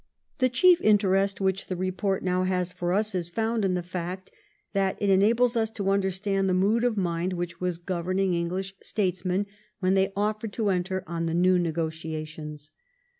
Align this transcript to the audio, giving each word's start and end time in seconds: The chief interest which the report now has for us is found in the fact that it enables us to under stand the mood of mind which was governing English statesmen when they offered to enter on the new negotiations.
The 0.39 0.49
chief 0.49 0.81
interest 0.81 1.39
which 1.39 1.67
the 1.67 1.75
report 1.75 2.23
now 2.23 2.41
has 2.41 2.73
for 2.73 2.91
us 2.91 3.13
is 3.13 3.29
found 3.29 3.63
in 3.63 3.75
the 3.75 3.83
fact 3.83 4.31
that 4.73 4.99
it 4.99 5.11
enables 5.11 5.55
us 5.55 5.69
to 5.77 5.91
under 5.91 6.09
stand 6.09 6.49
the 6.49 6.55
mood 6.55 6.83
of 6.83 6.97
mind 6.97 7.33
which 7.33 7.61
was 7.61 7.77
governing 7.77 8.33
English 8.33 8.73
statesmen 8.81 9.45
when 9.79 9.93
they 9.93 10.11
offered 10.15 10.53
to 10.53 10.69
enter 10.69 11.03
on 11.05 11.27
the 11.27 11.35
new 11.35 11.59
negotiations. 11.59 12.71